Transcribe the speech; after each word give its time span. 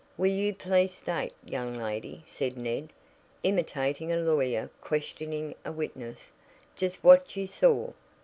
"Will 0.17 0.25
you 0.31 0.51
please 0.55 0.91
state, 0.91 1.31
young 1.45 1.77
lady," 1.77 2.23
said 2.25 2.57
Ned, 2.57 2.89
imitating 3.43 4.11
a 4.11 4.17
lawyer 4.17 4.71
questioning 4.81 5.53
a 5.63 5.71
witness, 5.71 6.31
"just 6.75 7.03
what 7.03 7.35
you 7.35 7.45
saw? 7.45 7.91